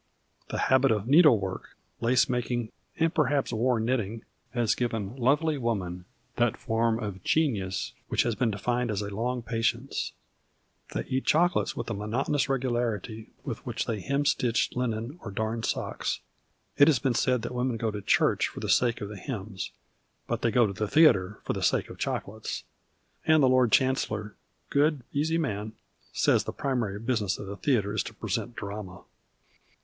The 0.49 0.57
habit 0.57 0.89
of 0.89 1.05
needlework, 1.07 1.77
lace 1.99 2.27
making, 2.27 2.71
and 2.97 3.13
perhaps 3.13 3.53
war 3.53 3.79
knitling 3.79 4.23
has 4.49 4.73
given 4.73 5.15
lovely 5.15 5.59
woman 5.59 6.05
that 6.37 6.57
form 6.57 6.97
of 6.97 7.23
genius 7.23 7.93
which 8.07 8.23
has 8.23 8.33
been 8.33 8.49
defined 8.49 8.89
as 8.89 9.03
a 9.03 9.13
long 9.15 9.43
patience. 9.43 10.13
70 10.91 11.03
THE 11.03 11.03
CHOCOLATE 11.03 11.03
DRAMA 11.03 11.03
They 11.07 11.15
eat 11.17 11.25
chocolates 11.27 11.75
with 11.77 11.85
the 11.85 11.93
monotonous 11.93 12.49
regularity 12.49 13.29
with 13.43 13.63
which 13.63 13.85
they 13.85 14.01
hemstitch 14.01 14.75
linen 14.75 15.19
or 15.21 15.29
darn 15.29 15.61
socks. 15.61 16.21
It 16.79 16.87
has 16.87 16.97
been 16.97 17.13
said 17.13 17.43
that 17.43 17.53
women 17.53 17.77
go 17.77 17.91
to 17.91 18.01
elnireh 18.01 18.41
for 18.47 18.59
the 18.59 18.69
sake 18.69 19.01
of 19.01 19.09
the 19.09 19.17
hhns, 19.17 19.69
but 20.25 20.41
they 20.41 20.49
go 20.49 20.65
to 20.65 20.73
the 20.73 20.87
theatre 20.87 21.41
for 21.43 21.53
the 21.53 21.61
sake 21.61 21.91
of 21.91 21.99
chocolates. 21.99 22.63
And 23.27 23.43
the 23.43 23.47
Lord 23.49 23.71
Chancellor, 23.71 24.35
good, 24.71 25.03
easy 25.13 25.37
man, 25.37 25.73
says 26.11 26.45
the 26.45 26.53
primary 26.53 26.97
business 26.97 27.37
of 27.37 27.45
the 27.45 27.55
theatre 27.55 27.93
is 27.93 28.01
to 28.05 28.15
present 28.15 28.55
drama 28.55 29.03